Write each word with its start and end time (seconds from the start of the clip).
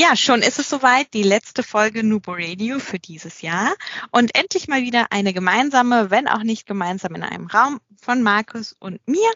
Ja, 0.00 0.16
schon 0.16 0.40
ist 0.40 0.58
es 0.58 0.70
soweit, 0.70 1.12
die 1.12 1.22
letzte 1.22 1.62
Folge 1.62 2.02
Nubo 2.02 2.32
Radio 2.32 2.78
für 2.78 2.98
dieses 2.98 3.42
Jahr 3.42 3.74
und 4.10 4.34
endlich 4.34 4.66
mal 4.66 4.80
wieder 4.80 5.08
eine 5.10 5.34
gemeinsame, 5.34 6.10
wenn 6.10 6.26
auch 6.26 6.42
nicht 6.42 6.66
gemeinsam 6.66 7.16
in 7.16 7.22
einem 7.22 7.48
Raum 7.48 7.82
von 8.00 8.22
Markus 8.22 8.74
und 8.80 9.06
mir. 9.06 9.30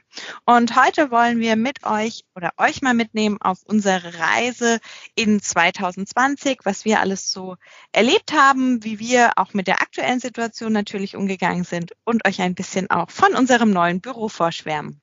Und 0.46 0.74
heute 0.74 1.10
wollen 1.10 1.38
wir 1.38 1.56
mit 1.56 1.84
euch 1.84 2.24
oder 2.34 2.50
euch 2.56 2.80
mal 2.80 2.94
mitnehmen 2.94 3.36
auf 3.42 3.58
unsere 3.66 4.18
Reise 4.18 4.80
in 5.14 5.38
2020, 5.38 6.60
was 6.64 6.86
wir 6.86 7.00
alles 7.00 7.30
so 7.30 7.56
erlebt 7.92 8.32
haben, 8.32 8.82
wie 8.84 8.98
wir 8.98 9.32
auch 9.36 9.52
mit 9.52 9.66
der 9.66 9.82
aktuellen 9.82 10.20
Situation 10.20 10.72
natürlich 10.72 11.14
umgegangen 11.14 11.64
sind 11.64 11.92
und 12.04 12.26
euch 12.26 12.40
ein 12.40 12.54
bisschen 12.54 12.88
auch 12.88 13.10
von 13.10 13.34
unserem 13.34 13.70
neuen 13.70 14.00
Büro 14.00 14.30
vorschwärmen. 14.30 15.02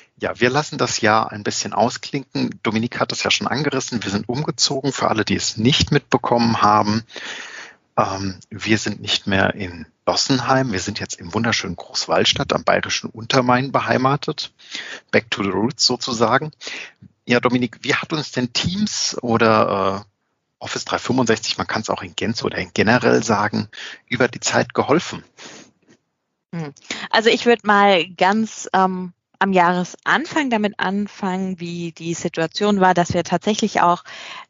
Ja, 0.21 0.39
wir 0.39 0.51
lassen 0.51 0.77
das 0.77 1.01
Jahr 1.01 1.31
ein 1.31 1.41
bisschen 1.41 1.73
ausklinken. 1.73 2.59
Dominik 2.61 2.99
hat 2.99 3.11
es 3.11 3.23
ja 3.23 3.31
schon 3.31 3.47
angerissen. 3.47 4.03
Wir 4.03 4.11
sind 4.11 4.29
umgezogen 4.29 4.93
für 4.93 5.09
alle, 5.09 5.25
die 5.25 5.35
es 5.35 5.57
nicht 5.57 5.91
mitbekommen 5.91 6.61
haben. 6.61 7.03
Ähm, 7.97 8.37
wir 8.51 8.77
sind 8.77 9.01
nicht 9.01 9.25
mehr 9.25 9.55
in 9.55 9.87
Dossenheim. 10.05 10.73
Wir 10.73 10.79
sind 10.79 10.99
jetzt 10.99 11.19
im 11.19 11.33
wunderschönen 11.33 11.75
Großwallstadt 11.75 12.53
am 12.53 12.63
bayerischen 12.63 13.09
Untermain 13.09 13.71
beheimatet. 13.71 14.53
Back 15.09 15.31
to 15.31 15.41
the 15.41 15.49
roots 15.49 15.87
sozusagen. 15.87 16.51
Ja, 17.25 17.39
Dominik, 17.39 17.79
wie 17.81 17.95
hat 17.95 18.13
uns 18.13 18.31
denn 18.31 18.53
Teams 18.53 19.17
oder 19.23 20.05
äh, 20.05 20.63
Office 20.63 20.85
365, 20.85 21.57
man 21.57 21.65
kann 21.65 21.81
es 21.81 21.89
auch 21.89 22.03
in 22.03 22.15
Gänze 22.15 22.45
oder 22.45 22.59
in 22.59 22.69
generell 22.75 23.23
sagen, 23.23 23.69
über 24.05 24.27
die 24.27 24.39
Zeit 24.39 24.75
geholfen? 24.75 25.23
Hm. 26.53 26.75
Also 27.09 27.31
ich 27.31 27.47
würde 27.47 27.65
mal 27.65 28.07
ganz 28.07 28.69
ähm, 28.73 29.13
am 29.41 29.53
Jahresanfang 29.53 30.49
damit 30.49 30.75
anfangen, 30.77 31.59
wie 31.59 31.91
die 31.91 32.13
Situation 32.13 32.79
war, 32.79 32.93
dass 32.93 33.13
wir 33.13 33.23
tatsächlich 33.23 33.81
auch 33.81 34.03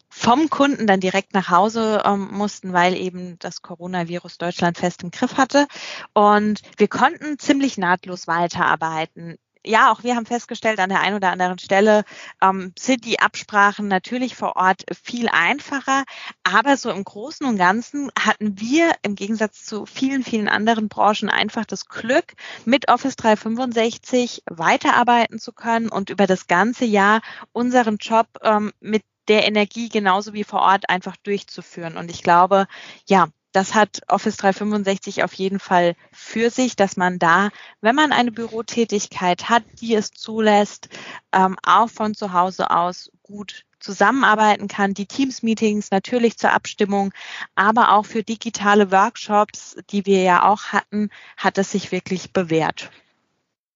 vom 0.09 0.49
Kunden 0.49 0.87
dann 0.87 0.99
direkt 0.99 1.33
nach 1.33 1.49
Hause 1.49 2.03
ähm, 2.05 2.29
mussten, 2.33 2.73
weil 2.73 2.95
eben 2.95 3.39
das 3.39 3.61
Coronavirus 3.61 4.37
Deutschland 4.37 4.77
fest 4.77 5.03
im 5.03 5.11
Griff 5.11 5.37
hatte. 5.37 5.67
Und 6.13 6.61
wir 6.75 6.89
konnten 6.89 7.39
ziemlich 7.39 7.77
nahtlos 7.77 8.27
weiterarbeiten 8.27 9.37
ja, 9.65 9.91
auch 9.91 10.03
wir 10.03 10.15
haben 10.15 10.25
festgestellt, 10.25 10.79
an 10.79 10.89
der 10.89 11.01
einen 11.01 11.15
oder 11.15 11.31
anderen 11.31 11.59
Stelle 11.59 12.03
ähm, 12.41 12.73
sind 12.77 13.05
die 13.05 13.19
Absprachen 13.19 13.87
natürlich 13.87 14.35
vor 14.35 14.55
Ort 14.55 14.83
viel 15.03 15.29
einfacher. 15.29 16.03
Aber 16.43 16.77
so 16.77 16.89
im 16.89 17.03
Großen 17.03 17.45
und 17.45 17.57
Ganzen 17.57 18.11
hatten 18.17 18.59
wir 18.59 18.93
im 19.03 19.15
Gegensatz 19.15 19.65
zu 19.65 19.85
vielen, 19.85 20.23
vielen 20.23 20.47
anderen 20.47 20.89
Branchen 20.89 21.29
einfach 21.29 21.65
das 21.65 21.87
Glück, 21.87 22.33
mit 22.65 22.89
Office 22.89 23.15
365 23.15 24.43
weiterarbeiten 24.49 25.39
zu 25.39 25.51
können 25.51 25.89
und 25.89 26.09
über 26.09 26.27
das 26.27 26.47
ganze 26.47 26.85
Jahr 26.85 27.21
unseren 27.51 27.97
Job 27.97 28.27
ähm, 28.41 28.71
mit 28.79 29.03
der 29.27 29.47
Energie 29.47 29.89
genauso 29.89 30.33
wie 30.33 30.43
vor 30.43 30.61
Ort 30.61 30.89
einfach 30.89 31.15
durchzuführen. 31.17 31.97
Und 31.97 32.09
ich 32.09 32.23
glaube, 32.23 32.67
ja, 33.07 33.27
das 33.51 33.73
hat 33.73 34.01
Office 34.07 34.37
365 34.37 35.23
auf 35.23 35.33
jeden 35.33 35.59
Fall 35.59 35.95
für 36.11 36.49
sich, 36.49 36.75
dass 36.75 36.97
man 36.97 37.19
da, 37.19 37.49
wenn 37.81 37.95
man 37.95 38.11
eine 38.11 38.31
Bürotätigkeit 38.31 39.49
hat, 39.49 39.63
die 39.81 39.95
es 39.95 40.11
zulässt, 40.11 40.89
ähm, 41.31 41.57
auch 41.63 41.89
von 41.89 42.15
zu 42.15 42.33
Hause 42.33 42.71
aus 42.71 43.11
gut 43.23 43.65
zusammenarbeiten 43.79 44.67
kann. 44.67 44.93
Die 44.93 45.07
Teams-Meetings 45.07 45.91
natürlich 45.91 46.37
zur 46.37 46.53
Abstimmung, 46.53 47.13
aber 47.55 47.93
auch 47.93 48.05
für 48.05 48.23
digitale 48.23 48.91
Workshops, 48.91 49.75
die 49.89 50.05
wir 50.05 50.21
ja 50.21 50.43
auch 50.47 50.65
hatten, 50.65 51.09
hat 51.35 51.57
es 51.57 51.71
sich 51.71 51.91
wirklich 51.91 52.31
bewährt. 52.31 52.91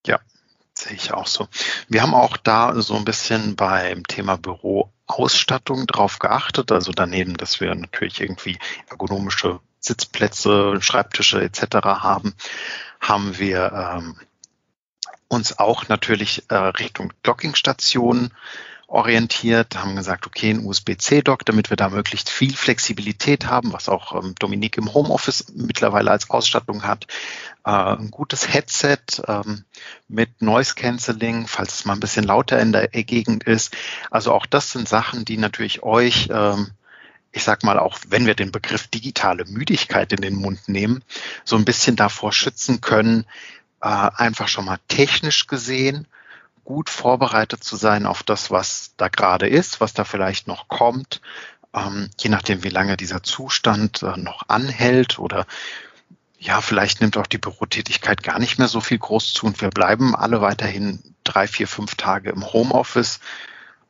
Ja, 0.05 0.19
sehe 0.77 0.93
ich 0.93 1.13
auch 1.13 1.27
so. 1.27 1.47
Wir 1.87 2.01
haben 2.01 2.13
auch 2.13 2.37
da 2.37 2.81
so 2.81 2.95
ein 2.95 3.05
bisschen 3.05 3.55
beim 3.55 4.05
Thema 4.05 4.37
Büro 4.37 4.91
Ausstattung 5.07 5.87
drauf 5.87 6.19
geachtet. 6.19 6.71
Also 6.71 6.91
daneben, 6.91 7.35
dass 7.37 7.59
wir 7.59 7.73
natürlich 7.75 8.21
irgendwie 8.21 8.57
ergonomische 8.89 9.59
Sitzplätze, 9.79 10.81
Schreibtische 10.81 11.41
etc. 11.41 11.77
haben, 11.83 12.33
haben 12.99 13.37
wir 13.37 13.71
ähm, 13.71 14.15
uns 15.27 15.59
auch 15.59 15.87
natürlich 15.87 16.43
äh, 16.49 16.55
Richtung 16.55 17.13
Dockingstationen 17.23 18.33
orientiert, 18.87 19.75
haben 19.75 19.95
gesagt, 19.95 20.27
okay, 20.27 20.51
ein 20.51 20.65
USB-C-Dock, 20.65 21.45
damit 21.45 21.69
wir 21.69 21.77
da 21.77 21.89
möglichst 21.89 22.29
viel 22.29 22.55
Flexibilität 22.55 23.47
haben, 23.47 23.73
was 23.73 23.89
auch 23.89 24.15
ähm, 24.15 24.35
Dominik 24.37 24.77
im 24.77 24.93
Homeoffice 24.93 25.45
mittlerweile 25.53 26.11
als 26.11 26.29
Ausstattung 26.29 26.83
hat. 26.83 27.07
Äh, 27.65 27.71
ein 27.71 28.11
gutes 28.11 28.53
Headset 28.53 28.99
ähm, 29.27 29.65
mit 30.07 30.41
Noise 30.41 30.75
Cancelling, 30.75 31.47
falls 31.47 31.73
es 31.73 31.85
mal 31.85 31.93
ein 31.93 31.99
bisschen 31.99 32.25
lauter 32.25 32.59
in 32.59 32.71
der 32.71 32.87
Gegend 32.87 33.43
ist. 33.43 33.75
Also 34.11 34.31
auch 34.31 34.45
das 34.45 34.71
sind 34.71 34.87
Sachen, 34.87 35.25
die 35.25 35.37
natürlich 35.37 35.83
euch 35.83 36.29
ähm, 36.31 36.71
ich 37.31 37.43
sag 37.43 37.63
mal, 37.63 37.77
auch 37.77 37.99
wenn 38.07 38.25
wir 38.25 38.33
den 38.33 38.53
Begriff 38.53 38.87
digitale 38.87 39.43
Müdigkeit 39.43 40.13
in 40.13 40.21
den 40.21 40.35
Mund 40.35 40.69
nehmen, 40.69 41.03
so 41.43 41.57
ein 41.57 41.65
bisschen 41.65 41.97
davor 41.97 42.31
schützen 42.31 42.79
können, 42.79 43.25
äh, 43.81 43.87
einfach 43.87 44.47
schon 44.47 44.63
mal 44.63 44.79
technisch 44.87 45.45
gesehen 45.45 46.07
gut 46.65 46.89
vorbereitet 46.89 47.63
zu 47.63 47.77
sein 47.77 48.05
auf 48.05 48.23
das, 48.23 48.51
was 48.51 48.91
da 48.97 49.07
gerade 49.07 49.47
ist, 49.47 49.79
was 49.79 49.93
da 49.93 50.03
vielleicht 50.03 50.47
noch 50.47 50.67
kommt, 50.67 51.21
ähm, 51.73 52.09
je 52.19 52.29
nachdem, 52.29 52.63
wie 52.63 52.69
lange 52.69 52.97
dieser 52.97 53.23
Zustand 53.23 54.03
äh, 54.03 54.17
noch 54.17 54.43
anhält 54.49 55.19
oder 55.19 55.45
ja, 56.37 56.61
vielleicht 56.61 57.01
nimmt 57.01 57.17
auch 57.17 57.27
die 57.27 57.37
Bürotätigkeit 57.37 58.21
gar 58.21 58.39
nicht 58.39 58.59
mehr 58.59 58.67
so 58.67 58.81
viel 58.81 58.99
groß 58.99 59.33
zu 59.33 59.45
und 59.45 59.61
wir 59.61 59.69
bleiben 59.69 60.15
alle 60.15 60.41
weiterhin 60.41 61.01
drei, 61.23 61.47
vier, 61.47 61.67
fünf 61.67 61.95
Tage 61.95 62.29
im 62.29 62.45
Homeoffice. 62.45 63.19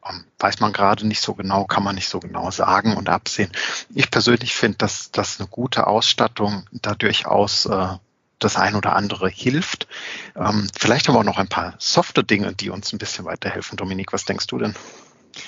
Ähm, 0.08 0.24
weiß 0.40 0.60
man 0.60 0.72
gerade 0.72 1.08
nicht 1.08 1.22
so 1.22 1.34
genau, 1.34 1.66
kann 1.66 1.84
man 1.84 1.96
nicht 1.96 2.08
so 2.08 2.20
genau 2.20 2.52
sagen 2.52 2.96
und 2.96 3.10
absehen. 3.10 3.52
Ich 3.94 4.12
persönlich 4.12 4.56
finde, 4.56 4.78
dass, 4.78 5.12
dass 5.12 5.40
eine 5.40 5.50
gute 5.50 5.88
Ausstattung 5.88 6.68
da 6.72 6.94
durchaus 6.96 7.66
äh, 7.66 7.88
das 8.46 8.56
ein 8.56 8.76
oder 8.76 8.96
andere 8.96 9.30
hilft. 9.30 9.88
Ähm, 10.36 10.70
vielleicht 10.78 11.08
haben 11.08 11.16
wir 11.16 11.20
auch 11.20 11.24
noch 11.24 11.38
ein 11.38 11.48
paar 11.48 11.76
softe 11.80 12.24
Dinge, 12.24 12.54
die 12.54 12.70
uns 12.70 12.94
ein 12.94 13.00
bisschen 13.00 13.26
weiterhelfen. 13.26 13.78
Dominik, 13.78 14.14
was 14.14 14.26
denkst 14.26 14.48
du 14.48 14.58
denn? 14.60 14.76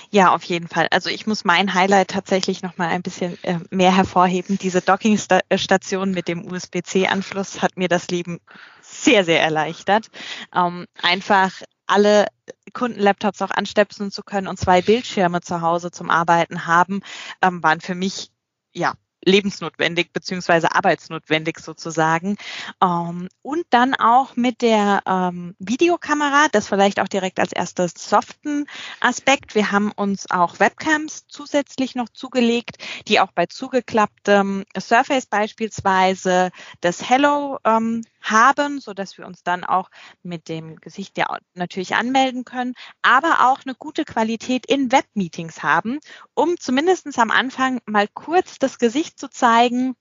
Ja, 0.10 0.34
auf 0.34 0.44
jeden 0.44 0.68
Fall. 0.68 0.88
Also 0.92 1.10
ich 1.10 1.28
muss 1.28 1.46
mein 1.46 1.74
Highlight 1.74 2.10
tatsächlich 2.10 2.62
noch 2.62 2.78
mal 2.78 2.88
ein 2.88 3.02
bisschen 3.02 3.42
äh, 3.44 3.60
mehr 3.70 3.96
hervorheben. 3.96 4.58
Diese 4.58 4.82
Dockingstation 4.82 6.12
mit 6.12 6.28
dem 6.28 6.52
USB-C-Anschluss 6.52 7.62
hat 7.62 7.78
mir 7.78 7.88
das 7.88 8.10
Leben 8.10 8.40
sehr, 8.82 9.24
sehr 9.24 9.42
erleichtert. 9.42 10.08
Ähm, 10.54 10.88
einfach 11.02 11.52
alle 11.86 12.28
Kundenlaptops 12.74 13.42
auch 13.42 13.52
anstöpseln 13.52 14.12
zu 14.12 14.24
können 14.24 14.48
und 14.48 14.60
zwei 14.60 14.82
Bildschirme 14.82 15.42
zu 15.42 15.62
Hause 15.62 15.92
zum 15.92 16.10
Arbeiten 16.10 16.68
haben, 16.68 17.02
ähm, 17.42 17.64
waren 17.64 17.80
für 17.80 17.96
mich 17.96 18.30
ja 18.74 18.94
lebensnotwendig 19.28 20.14
beziehungsweise 20.14 20.74
arbeitsnotwendig 20.74 21.60
sozusagen. 21.60 22.38
Ähm, 22.82 23.28
und 23.42 23.66
dann 23.70 23.94
auch 23.94 24.36
mit 24.36 24.62
der 24.62 25.02
ähm, 25.06 25.56
Videokamera, 25.60 26.48
das 26.52 26.68
vielleicht 26.68 27.00
auch 27.00 27.08
direkt 27.08 27.40
als 27.40 27.52
erstes 27.52 27.94
soften 27.98 28.66
Aspekt. 29.02 29.54
Wir 29.54 29.72
haben 29.72 29.92
uns 29.92 30.32
auch 30.32 30.60
Webcams 30.60 31.28
zusätzlich 31.28 31.94
noch 31.96 32.10
zugelegt, 32.10 32.78
die 33.08 33.20
auch 33.20 33.32
bei 33.34 33.46
zugeklapptem 33.46 34.64
Surface 34.80 35.26
beispielsweise 35.26 36.52
das 36.82 37.08
Hello 37.08 37.58
ähm, 37.66 38.04
haben, 38.30 38.80
so 38.80 38.94
dass 38.94 39.18
wir 39.18 39.26
uns 39.26 39.44
dann 39.44 39.64
auch 39.64 39.90
mit 40.24 40.50
dem 40.50 40.78
Gesicht 40.78 41.18
ja 41.18 41.38
natürlich 41.54 41.96
anmelden 41.96 42.46
können, 42.46 42.74
aber 43.02 43.50
auch 43.50 43.60
eine 43.66 43.76
gute 43.76 44.06
Qualität 44.06 44.66
in 44.66 44.92
Webmeetings 44.92 45.64
haben, 45.64 46.00
um 46.34 46.58
zumindestens 46.60 47.18
am 47.20 47.32
Anfang 47.32 47.80
mal 47.86 48.08
kurz 48.08 48.60
das 48.60 48.80
Gesicht 48.80 49.20
zu 49.20 49.30
zeigen. 49.30 49.96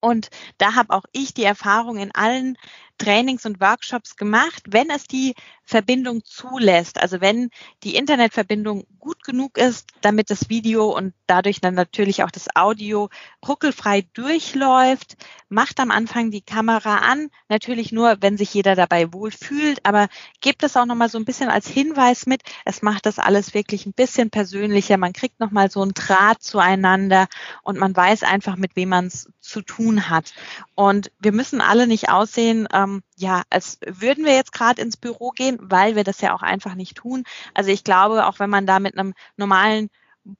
Und 0.00 0.28
da 0.58 0.74
habe 0.74 0.94
auch 0.94 1.04
ich 1.12 1.32
die 1.32 1.44
Erfahrung 1.44 1.96
in 1.96 2.14
allen 2.14 2.58
Trainings 2.98 3.44
und 3.44 3.60
Workshops 3.60 4.16
gemacht, 4.16 4.62
wenn 4.68 4.90
es 4.90 5.06
die 5.06 5.34
Verbindung 5.64 6.24
zulässt, 6.24 7.00
also 7.00 7.20
wenn 7.20 7.50
die 7.82 7.96
Internetverbindung 7.96 8.84
gut 8.98 9.24
genug 9.24 9.56
ist, 9.56 9.88
damit 10.02 10.30
das 10.30 10.48
Video 10.48 10.94
und 10.94 11.14
dadurch 11.26 11.60
dann 11.60 11.74
natürlich 11.74 12.22
auch 12.22 12.30
das 12.30 12.48
Audio 12.54 13.08
ruckelfrei 13.46 14.06
durchläuft, 14.12 15.16
macht 15.48 15.80
am 15.80 15.90
Anfang 15.90 16.30
die 16.30 16.42
Kamera 16.42 16.98
an, 16.98 17.28
natürlich 17.48 17.92
nur, 17.92 18.18
wenn 18.20 18.36
sich 18.36 18.52
jeder 18.52 18.74
dabei 18.74 19.12
wohl 19.12 19.30
fühlt, 19.30 19.84
aber 19.84 20.08
gebt 20.40 20.62
es 20.62 20.76
auch 20.76 20.86
nochmal 20.86 21.08
so 21.08 21.18
ein 21.18 21.24
bisschen 21.24 21.48
als 21.48 21.66
Hinweis 21.66 22.26
mit, 22.26 22.42
es 22.64 22.82
macht 22.82 23.06
das 23.06 23.18
alles 23.18 23.54
wirklich 23.54 23.86
ein 23.86 23.94
bisschen 23.94 24.30
persönlicher, 24.30 24.98
man 24.98 25.12
kriegt 25.12 25.40
nochmal 25.40 25.70
so 25.70 25.82
einen 25.82 25.94
Draht 25.94 26.42
zueinander 26.42 27.26
und 27.62 27.78
man 27.78 27.96
weiß 27.96 28.22
einfach, 28.22 28.56
mit 28.56 28.76
wem 28.76 28.90
man 28.90 29.06
es 29.06 29.30
zu 29.40 29.62
tun 29.62 30.08
hat. 30.08 30.32
Und 30.74 31.10
wir 31.20 31.32
müssen 31.32 31.60
alle 31.60 31.86
nicht 31.86 32.08
aussehen, 32.08 32.66
äh, 32.72 32.83
ähm, 32.84 33.02
ja, 33.16 33.42
als 33.50 33.78
würden 33.86 34.24
wir 34.24 34.34
jetzt 34.34 34.52
gerade 34.52 34.80
ins 34.80 34.96
Büro 34.96 35.30
gehen, 35.30 35.58
weil 35.60 35.96
wir 35.96 36.04
das 36.04 36.20
ja 36.20 36.34
auch 36.34 36.42
einfach 36.42 36.74
nicht 36.74 36.96
tun. 36.96 37.24
Also 37.54 37.70
ich 37.70 37.84
glaube, 37.84 38.26
auch 38.26 38.38
wenn 38.38 38.50
man 38.50 38.66
da 38.66 38.78
mit 38.78 38.96
einem 38.96 39.14
normalen 39.36 39.90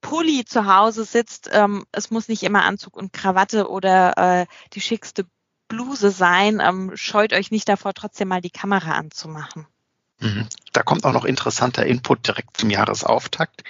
Pulli 0.00 0.44
zu 0.44 0.67
Hause 0.67 1.05
sitzt, 1.05 1.50
ähm, 1.52 1.85
es 1.93 2.11
muss 2.11 2.29
nicht 2.29 2.43
immer 2.43 2.64
Anzug 2.64 2.96
und 2.96 3.12
Krawatte 3.12 3.69
oder 3.69 4.17
äh, 4.17 4.46
die 4.73 4.81
schickste 4.81 5.26
Bluse 5.69 6.11
sein. 6.11 6.61
Ähm, 6.61 6.93
scheut 6.94 7.32
euch 7.32 7.50
nicht 7.50 7.69
davor, 7.69 7.94
trotzdem 7.94 8.29
mal 8.29 8.41
die 8.41 8.50
Kamera 8.50 8.93
anzumachen. 8.93 9.67
Mhm. 10.20 10.47
Da 10.73 10.82
kommt 10.82 11.05
auch 11.05 11.12
noch 11.12 11.25
interessanter 11.25 11.85
Input 11.85 12.26
direkt 12.26 12.56
zum 12.56 12.70
Jahresauftakt 12.70 13.64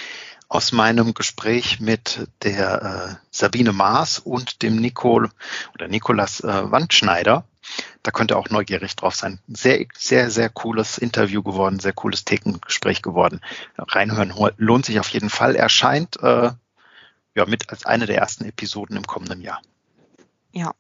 aus 0.49 0.73
meinem 0.73 1.15
Gespräch 1.15 1.81
mit 1.81 2.29
der 2.43 2.83
äh, 2.83 3.27
Sabine 3.31 3.73
Maas 3.73 4.19
und 4.19 4.63
dem 4.63 4.77
Nicol 4.77 5.31
oder 5.75 5.89
Nikolas 5.89 6.41
äh, 6.41 6.71
Wandschneider. 6.71 7.45
Da 8.05 8.11
könnt 8.11 8.31
ihr 8.31 8.37
auch 8.37 8.51
neugierig 8.51 8.97
drauf 8.97 9.15
sein. 9.15 9.41
Sehr, 9.49 9.87
sehr, 9.97 10.31
sehr 10.31 10.51
cooles 10.51 10.99
Interview 10.99 11.43
geworden, 11.43 11.81
sehr 11.81 11.95
cooles 11.95 12.27
Thekengespräch 12.27 13.01
geworden. 13.01 13.41
Reinhören 13.79 14.33
lohnt 14.59 14.85
sich 14.85 15.01
auf 15.01 15.09
jeden 15.09 15.31
Fall. 15.31 15.57
Erscheint 15.57 16.23
äh, 16.23 16.51
ja 17.35 17.47
mit 17.47 17.71
als 17.71 17.87
eine 17.87 18.05
der 18.05 18.19
ersten 18.19 18.45
Episoden 18.45 18.99
im 18.99 19.07
kommenden 19.07 19.41
Jahr. 19.41 19.63
Ja. 20.53 20.75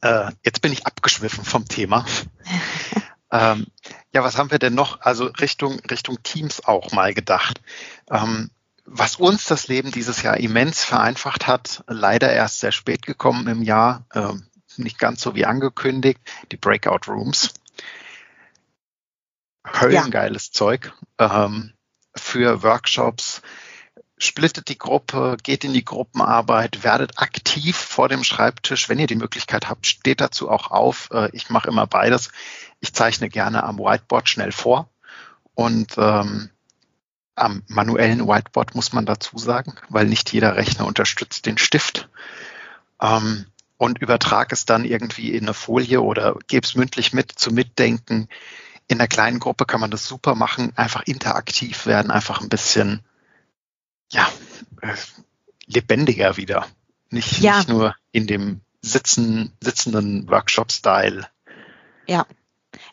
Äh, 0.00 0.32
jetzt 0.42 0.60
bin 0.60 0.72
ich 0.72 0.88
abgeschwiffen 0.88 1.44
vom 1.44 1.68
Thema. 1.68 2.04
ähm, 3.30 3.68
ja, 4.12 4.24
was 4.24 4.36
haben 4.38 4.50
wir 4.50 4.58
denn 4.58 4.74
noch? 4.74 5.02
Also 5.02 5.26
Richtung, 5.26 5.78
Richtung 5.88 6.20
Teams 6.24 6.64
auch 6.64 6.90
mal 6.90 7.14
gedacht. 7.14 7.60
Ähm, 8.10 8.50
was 8.86 9.16
uns 9.16 9.44
das 9.44 9.68
Leben 9.68 9.92
dieses 9.92 10.22
Jahr 10.22 10.36
immens 10.36 10.82
vereinfacht 10.82 11.46
hat, 11.46 11.84
leider 11.86 12.32
erst 12.32 12.58
sehr 12.58 12.72
spät 12.72 13.06
gekommen 13.06 13.46
im 13.46 13.62
Jahr, 13.62 14.04
äh, 14.12 14.32
nicht 14.78 14.98
ganz 14.98 15.20
so 15.20 15.34
wie 15.34 15.46
angekündigt, 15.46 16.20
die 16.52 16.56
Breakout 16.56 17.10
Rooms. 17.10 17.54
Höllengeiles 19.66 20.48
ja. 20.48 20.52
Zeug 20.52 20.92
ähm, 21.18 21.72
für 22.14 22.62
Workshops, 22.62 23.42
splittet 24.18 24.68
die 24.68 24.78
Gruppe, 24.78 25.36
geht 25.42 25.64
in 25.64 25.72
die 25.72 25.84
Gruppenarbeit, 25.84 26.84
werdet 26.84 27.18
aktiv 27.18 27.76
vor 27.76 28.08
dem 28.08 28.24
Schreibtisch. 28.24 28.88
Wenn 28.88 28.98
ihr 28.98 29.06
die 29.06 29.16
Möglichkeit 29.16 29.68
habt, 29.68 29.86
steht 29.86 30.20
dazu 30.20 30.50
auch 30.50 30.70
auf. 30.70 31.08
Äh, 31.12 31.30
ich 31.32 31.50
mache 31.50 31.68
immer 31.68 31.86
beides. 31.86 32.30
Ich 32.80 32.92
zeichne 32.92 33.28
gerne 33.28 33.64
am 33.64 33.78
Whiteboard 33.78 34.28
schnell 34.28 34.52
vor 34.52 34.88
und 35.54 35.94
ähm, 35.96 36.50
am 37.36 37.62
manuellen 37.66 38.28
Whiteboard 38.28 38.74
muss 38.74 38.92
man 38.92 39.06
dazu 39.06 39.38
sagen, 39.38 39.74
weil 39.88 40.06
nicht 40.06 40.32
jeder 40.32 40.56
Rechner 40.56 40.86
unterstützt 40.86 41.46
den 41.46 41.58
Stift. 41.58 42.08
Ähm, 43.00 43.46
und 43.84 43.98
übertrage 43.98 44.54
es 44.54 44.64
dann 44.64 44.86
irgendwie 44.86 45.34
in 45.34 45.44
eine 45.44 45.52
Folie 45.52 46.00
oder 46.00 46.38
gebe 46.46 46.66
es 46.66 46.74
mündlich 46.74 47.12
mit 47.12 47.32
zum 47.32 47.54
Mitdenken. 47.54 48.28
In 48.88 48.98
einer 48.98 49.08
kleinen 49.08 49.40
Gruppe 49.40 49.66
kann 49.66 49.80
man 49.80 49.90
das 49.90 50.06
super 50.06 50.34
machen, 50.34 50.72
einfach 50.74 51.02
interaktiv 51.02 51.84
werden, 51.84 52.10
einfach 52.10 52.40
ein 52.40 52.48
bisschen 52.48 53.04
ja, 54.10 54.26
äh, 54.80 54.94
lebendiger 55.66 56.38
wieder. 56.38 56.66
Nicht, 57.10 57.40
ja. 57.40 57.58
nicht 57.58 57.68
nur 57.68 57.94
in 58.10 58.26
dem 58.26 58.62
sitzen, 58.80 59.52
sitzenden 59.60 60.30
Workshop-Style. 60.30 61.28
Ja, 62.06 62.26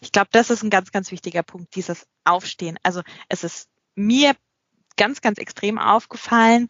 ich 0.02 0.12
glaube, 0.12 0.30
das 0.34 0.50
ist 0.50 0.62
ein 0.62 0.70
ganz, 0.70 0.92
ganz 0.92 1.10
wichtiger 1.12 1.42
Punkt, 1.42 1.74
dieses 1.76 2.06
Aufstehen. 2.26 2.78
Also 2.84 3.02
es 3.30 3.46
ist 3.46 3.70
mir 3.96 4.36
ganz, 4.98 5.22
ganz 5.22 5.38
extrem 5.38 5.80
aufgefallen, 5.80 6.68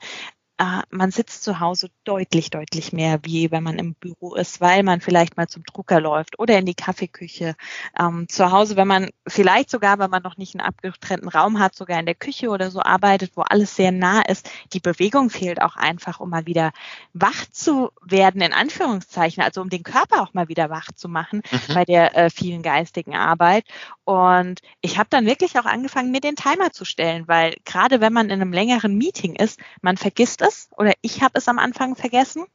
äh, 0.61 0.83
man 0.91 1.09
sitzt 1.09 1.43
zu 1.43 1.59
Hause 1.59 1.89
deutlich, 2.03 2.51
deutlich 2.51 2.93
mehr, 2.93 3.19
wie 3.23 3.49
wenn 3.49 3.63
man 3.63 3.79
im 3.79 3.95
Büro 3.95 4.35
ist, 4.35 4.61
weil 4.61 4.83
man 4.83 5.01
vielleicht 5.01 5.35
mal 5.35 5.47
zum 5.47 5.63
Drucker 5.63 5.99
läuft 5.99 6.37
oder 6.37 6.55
in 6.59 6.67
die 6.67 6.75
Kaffeeküche. 6.75 7.55
Ähm, 7.99 8.27
zu 8.29 8.51
Hause, 8.51 8.75
wenn 8.75 8.87
man 8.87 9.09
vielleicht 9.27 9.71
sogar, 9.71 9.97
wenn 9.97 10.11
man 10.11 10.21
noch 10.21 10.37
nicht 10.37 10.53
einen 10.53 10.65
abgetrennten 10.65 11.29
Raum 11.29 11.57
hat, 11.57 11.73
sogar 11.73 11.99
in 11.99 12.05
der 12.05 12.13
Küche 12.13 12.49
oder 12.49 12.69
so 12.69 12.79
arbeitet, 12.79 13.31
wo 13.35 13.41
alles 13.41 13.75
sehr 13.75 13.91
nah 13.91 14.21
ist, 14.21 14.51
die 14.73 14.79
Bewegung 14.79 15.31
fehlt 15.31 15.63
auch 15.63 15.77
einfach, 15.77 16.19
um 16.19 16.29
mal 16.29 16.45
wieder 16.45 16.73
wach 17.13 17.45
zu 17.51 17.89
werden, 18.03 18.41
in 18.41 18.53
Anführungszeichen, 18.53 19.41
also 19.41 19.61
um 19.61 19.69
den 19.69 19.81
Körper 19.81 20.21
auch 20.21 20.35
mal 20.35 20.47
wieder 20.47 20.69
wach 20.69 20.91
zu 20.93 21.09
machen 21.09 21.41
mhm. 21.49 21.73
bei 21.73 21.85
der 21.85 22.15
äh, 22.15 22.29
vielen 22.29 22.61
geistigen 22.61 23.15
Arbeit. 23.15 23.65
Und 24.03 24.59
ich 24.81 24.99
habe 24.99 25.09
dann 25.09 25.25
wirklich 25.25 25.57
auch 25.57 25.65
angefangen, 25.65 26.11
mir 26.11 26.21
den 26.21 26.35
Timer 26.35 26.71
zu 26.71 26.85
stellen, 26.85 27.27
weil 27.27 27.55
gerade 27.65 27.99
wenn 27.99 28.13
man 28.13 28.29
in 28.29 28.41
einem 28.41 28.53
längeren 28.53 28.95
Meeting 28.95 29.35
ist, 29.35 29.59
man 29.81 29.97
vergisst 29.97 30.41
es 30.41 30.50
es 30.51 30.69
oder 30.77 30.93
ich 31.01 31.21
habe 31.21 31.37
es 31.37 31.47
am 31.47 31.59
Anfang 31.59 31.95
vergessen. 31.95 32.45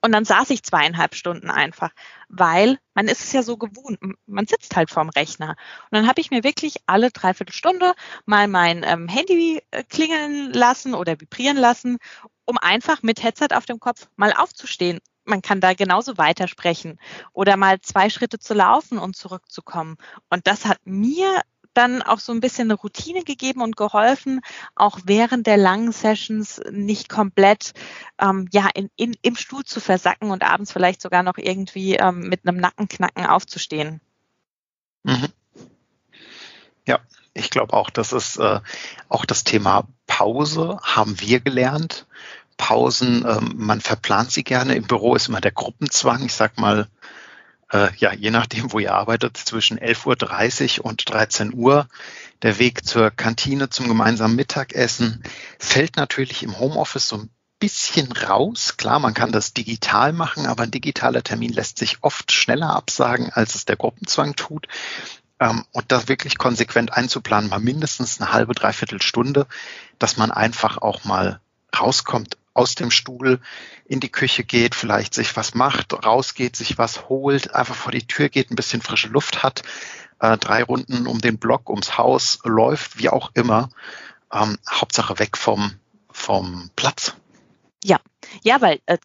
Und 0.00 0.12
dann 0.12 0.24
saß 0.24 0.50
ich 0.50 0.62
zweieinhalb 0.62 1.16
Stunden 1.16 1.50
einfach, 1.50 1.90
weil 2.28 2.78
man 2.94 3.08
ist 3.08 3.20
es 3.20 3.32
ja 3.32 3.42
so 3.42 3.56
gewohnt, 3.56 3.98
man 4.26 4.46
sitzt 4.46 4.76
halt 4.76 4.90
vorm 4.90 5.08
Rechner. 5.08 5.50
Und 5.50 5.92
dann 5.92 6.06
habe 6.06 6.20
ich 6.20 6.30
mir 6.30 6.44
wirklich 6.44 6.76
alle 6.86 7.10
dreiviertel 7.10 7.52
Stunde 7.52 7.94
mal 8.24 8.46
mein 8.46 8.84
ähm, 8.84 9.08
Handy 9.08 9.60
äh, 9.72 9.82
klingeln 9.82 10.52
lassen 10.52 10.94
oder 10.94 11.20
vibrieren 11.20 11.56
lassen, 11.56 11.98
um 12.44 12.58
einfach 12.58 13.02
mit 13.02 13.24
Headset 13.24 13.48
auf 13.54 13.66
dem 13.66 13.80
Kopf 13.80 14.08
mal 14.14 14.32
aufzustehen. 14.32 15.00
Man 15.24 15.42
kann 15.42 15.60
da 15.60 15.74
genauso 15.74 16.16
weitersprechen 16.16 17.00
oder 17.32 17.56
mal 17.56 17.80
zwei 17.80 18.08
Schritte 18.08 18.38
zu 18.38 18.54
laufen 18.54 18.98
und 18.98 19.16
zurückzukommen. 19.16 19.96
Und 20.30 20.46
das 20.46 20.64
hat 20.64 20.78
mir 20.84 21.42
dann 21.74 22.02
auch 22.02 22.18
so 22.18 22.32
ein 22.32 22.40
bisschen 22.40 22.70
eine 22.70 22.74
Routine 22.74 23.22
gegeben 23.22 23.62
und 23.62 23.76
geholfen, 23.76 24.40
auch 24.74 24.98
während 25.04 25.46
der 25.46 25.56
langen 25.56 25.92
Sessions 25.92 26.60
nicht 26.70 27.08
komplett 27.08 27.72
ähm, 28.20 28.48
ja 28.52 28.68
in, 28.74 28.90
in, 28.96 29.16
im 29.22 29.36
Stuhl 29.36 29.64
zu 29.64 29.80
versacken 29.80 30.30
und 30.30 30.42
abends 30.42 30.72
vielleicht 30.72 31.00
sogar 31.00 31.22
noch 31.22 31.38
irgendwie 31.38 31.96
ähm, 31.96 32.28
mit 32.28 32.46
einem 32.46 32.58
Nackenknacken 32.58 33.26
aufzustehen. 33.26 34.00
Mhm. 35.04 35.28
Ja, 36.86 37.00
ich 37.34 37.50
glaube 37.50 37.74
auch, 37.74 37.90
das 37.90 38.12
ist 38.12 38.38
äh, 38.38 38.60
auch 39.08 39.24
das 39.24 39.44
Thema 39.44 39.86
Pause 40.06 40.78
haben 40.82 41.20
wir 41.20 41.40
gelernt. 41.40 42.06
Pausen, 42.56 43.24
ähm, 43.26 43.54
man 43.56 43.80
verplant 43.80 44.32
sie 44.32 44.42
gerne. 44.42 44.74
Im 44.74 44.86
Büro 44.86 45.14
ist 45.14 45.28
immer 45.28 45.40
der 45.40 45.52
Gruppenzwang. 45.52 46.24
Ich 46.24 46.34
sag 46.34 46.58
mal, 46.58 46.88
äh, 47.72 47.88
ja, 47.96 48.12
je 48.12 48.30
nachdem, 48.30 48.72
wo 48.72 48.78
ihr 48.78 48.94
arbeitet, 48.94 49.36
zwischen 49.36 49.78
11.30 49.78 50.80
Uhr 50.80 50.86
und 50.86 51.08
13 51.08 51.54
Uhr. 51.54 51.86
Der 52.42 52.58
Weg 52.58 52.86
zur 52.86 53.10
Kantine 53.10 53.68
zum 53.68 53.88
gemeinsamen 53.88 54.36
Mittagessen 54.36 55.22
fällt 55.58 55.96
natürlich 55.96 56.42
im 56.42 56.58
Homeoffice 56.58 57.08
so 57.08 57.16
ein 57.16 57.30
bisschen 57.58 58.12
raus. 58.12 58.76
Klar, 58.76 59.00
man 59.00 59.14
kann 59.14 59.32
das 59.32 59.52
digital 59.52 60.12
machen, 60.12 60.46
aber 60.46 60.62
ein 60.62 60.70
digitaler 60.70 61.22
Termin 61.22 61.52
lässt 61.52 61.78
sich 61.78 61.98
oft 62.02 62.30
schneller 62.32 62.74
absagen, 62.74 63.30
als 63.32 63.54
es 63.54 63.64
der 63.64 63.76
Gruppenzwang 63.76 64.36
tut. 64.36 64.68
Ähm, 65.40 65.64
und 65.72 65.90
das 65.90 66.08
wirklich 66.08 66.38
konsequent 66.38 66.92
einzuplanen, 66.92 67.50
mal 67.50 67.60
mindestens 67.60 68.20
eine 68.20 68.32
halbe, 68.32 68.54
dreiviertel 68.54 69.02
Stunde, 69.02 69.46
dass 69.98 70.16
man 70.16 70.30
einfach 70.30 70.78
auch 70.78 71.04
mal 71.04 71.40
rauskommt 71.78 72.38
aus 72.58 72.74
dem 72.74 72.90
Stuhl 72.90 73.40
in 73.86 74.00
die 74.00 74.10
Küche 74.10 74.42
geht, 74.42 74.74
vielleicht 74.74 75.14
sich 75.14 75.36
was 75.36 75.54
macht, 75.54 75.92
rausgeht, 76.04 76.56
sich 76.56 76.76
was 76.76 77.08
holt, 77.08 77.54
einfach 77.54 77.76
vor 77.76 77.92
die 77.92 78.06
Tür 78.06 78.28
geht, 78.28 78.50
ein 78.50 78.56
bisschen 78.56 78.82
frische 78.82 79.08
Luft 79.08 79.44
hat, 79.44 79.62
äh, 80.18 80.36
drei 80.36 80.64
Runden 80.64 81.06
um 81.06 81.20
den 81.20 81.38
Block, 81.38 81.70
ums 81.70 81.96
Haus 81.96 82.40
läuft, 82.44 82.98
wie 82.98 83.10
auch 83.10 83.30
immer. 83.34 83.70
Ähm, 84.32 84.58
Hauptsache 84.68 85.20
weg 85.20 85.36
vom, 85.36 85.72
vom 86.10 86.70
Platz. 86.74 87.14
Ja, 87.84 88.00
ja, 88.42 88.60
weil 88.60 88.80
äh, 88.86 88.98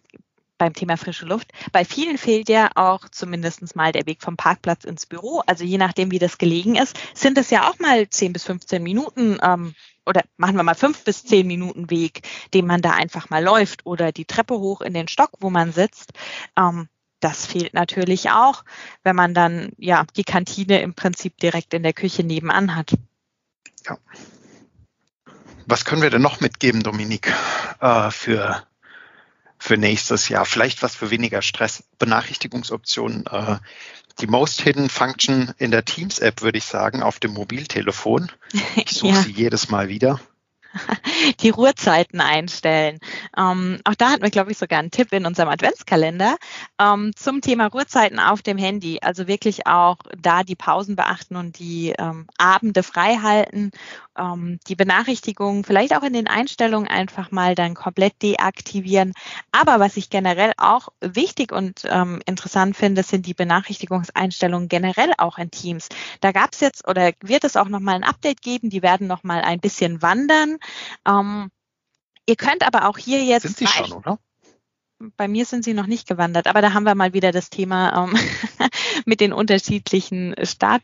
beim 0.57 0.74
Thema 0.74 0.98
frische 0.98 1.25
Luft. 1.25 1.51
Bei 1.72 1.86
vielen 1.86 2.17
fehlt 2.17 2.50
ja 2.50 2.69
auch 2.75 3.10
zumindest 3.10 3.75
mal 3.75 3.91
der 3.91 4.05
Weg 4.05 4.22
vom 4.22 4.38
Parkplatz 4.38 4.83
ins 4.83 5.05
Büro. 5.05 5.41
Also 5.45 5.63
je 5.63 5.77
nachdem, 5.77 6.12
wie 6.12 6.19
das 6.19 6.38
gelegen 6.38 6.75
ist, 6.75 6.98
sind 7.13 7.38
es 7.38 7.50
ja 7.50 7.69
auch 7.69 7.79
mal 7.79 8.07
10 8.10 8.33
bis 8.33 8.43
15 8.43 8.81
Minuten 8.81 9.38
ähm, 9.41 9.74
oder 10.05 10.22
machen 10.38 10.55
wir 10.55 10.63
mal 10.63 10.75
fünf 10.75 11.03
bis 11.03 11.24
zehn 11.24 11.48
Minuten 11.48 11.89
Weg, 11.89 12.27
den 12.53 12.67
man 12.67 12.81
da 12.81 12.91
einfach 12.91 13.29
mal 13.29 13.43
läuft 13.43 13.86
oder 13.86 14.12
die 14.12 14.25
Treppe 14.25 14.55
hoch 14.60 14.81
in 14.81 14.93
den 14.93 15.07
Stock, 15.07 15.31
wo 15.39 15.50
man 15.50 15.72
sitzt. 15.72 16.12
Ähm, 16.57 16.89
das 17.19 17.45
fehlt 17.45 17.74
natürlich 17.74 18.31
auch, 18.31 18.65
wenn 19.03 19.15
man 19.15 19.33
dann 19.33 19.72
ja 19.77 20.05
die 20.17 20.25
Kantine 20.25 20.81
im 20.81 20.93
Prinzip 20.93 21.38
direkt 21.38 21.74
in 21.74 21.83
der 21.83 21.93
Küche 21.93 22.24
nebenan 22.24 22.75
hat. 22.75 22.91
Ja. 23.86 23.98
Was 25.65 25.86
können 25.86 26.01
wir 26.01 26.10
denn 26.10 26.22
noch 26.22 26.41
mitgeben, 26.41 26.83
Dominik, 26.83 27.33
äh, 27.79 28.12
für, 28.12 28.67
für 29.63 29.77
nächstes 29.77 30.27
Jahr? 30.27 30.43
Vielleicht 30.43 30.84
was 30.84 30.93
für 30.93 31.10
weniger 31.10 31.41
Stress. 31.41 31.86
Benachrichtigungsoptionen 31.98 33.25
äh, 33.27 33.60
die 34.20 34.27
Most 34.27 34.62
Hidden 34.62 34.89
Function 34.89 35.53
in 35.58 35.72
der 35.72 35.86
Teams-App, 35.86 36.41
würde 36.41 36.58
ich 36.58 36.65
sagen, 36.65 37.01
auf 37.01 37.20
dem 37.20 37.32
Mobiltelefon. 37.32 38.29
Ich 38.75 38.91
suche 38.91 39.13
ja. 39.13 39.22
sie 39.22 39.32
jedes 39.32 39.70
Mal 39.70 39.88
wieder. 39.88 40.20
die 41.42 41.50
Ruhezeiten 41.50 42.22
einstellen. 42.22 43.00
Ähm, 43.38 43.80
auch 43.84 43.96
da 43.96 44.12
hatten 44.12 44.24
wir, 44.24 44.30
glaube 44.30 44.51
ich, 44.51 44.58
sogar 44.58 44.80
einen 44.80 44.92
Tipp 44.92 45.12
in 45.12 45.25
unserem 45.25 45.50
Adventskalender 45.50 46.38
ähm, 46.80 47.12
zum 47.15 47.42
Thema 47.42 47.68
Ruhezeiten 47.68 48.20
auf 48.20 48.42
dem 48.42 48.58
Handy. 48.58 49.00
Also 49.01 49.27
wirklich 49.27 49.68
auch 49.68 49.98
da 50.18 50.44
die 50.44 50.56
Pausen 50.56 50.96
beachten 50.96 51.36
und 51.36 51.60
die 51.60 51.94
ähm, 51.98 52.27
Abende 52.38 52.84
frei 52.84 53.18
halten, 53.22 53.72
ähm, 54.18 54.60
die 54.68 54.75
Benachrichtigungen 54.75 55.63
vielleicht 55.63 55.96
auch 55.96 56.03
in 56.03 56.13
den 56.13 56.27
Einstellungen 56.27 56.88
einfach 56.88 57.32
mal 57.32 57.56
dann 57.56 57.74
komplett 57.74 58.22
deaktivieren. 58.22 59.13
Aber 59.51 59.80
was 59.80 59.98
ich 59.98 60.10
generell 60.10 60.53
auch 60.58 60.89
wichtig 61.01 61.51
und 61.51 61.82
ähm, 61.86 62.22
interessant 62.25 62.75
finde, 62.75 63.03
sind 63.03 63.25
die 63.25 63.34
Benachrichtigungseinstellungen 63.34 64.70
generell 64.70 65.13
auch 65.18 65.38
in 65.38 65.51
Teams. 65.51 65.89
Da 66.22 66.32
gab 66.32 66.53
es 66.53 66.60
jetzt 66.60 66.88
oder 66.88 67.12
wird 67.22 67.44
es 67.44 67.58
auch 67.58 67.70
nochmal 67.70 67.96
ein 67.96 68.03
Update 68.03 68.42
geben. 68.42 68.70
Die 68.70 68.82
werden 68.82 69.08
nochmal 69.08 69.42
ein 69.42 69.60
bisschen 69.60 70.01
wandern. 70.01 70.58
Ähm, 71.08 71.50
ihr 72.25 72.36
könnt 72.36 72.65
aber 72.65 72.88
auch 72.88 72.98
hier 72.98 73.24
jetzt. 73.24 73.43
Sind 73.43 73.58
sie 73.58 73.67
schon, 73.67 73.91
oder? 73.91 74.20
Bei 75.17 75.27
mir 75.27 75.46
sind 75.46 75.65
sie 75.65 75.74
noch 75.74 75.88
nicht 75.88 76.08
gewandert, 76.08 76.48
aber 76.48 76.62
da 76.62 76.74
haben 76.74 76.86
wir 76.86 76.96
mal 76.96 77.13
wieder 77.13 77.32
das 77.32 77.50
Thema 77.50 78.05
ähm, 78.05 78.17
mit 79.05 79.20
den 79.20 79.34
unterschiedlichen 79.34 80.34
Start 80.43 80.82